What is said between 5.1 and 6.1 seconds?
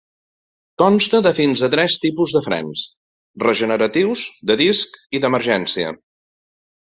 i d'emergència.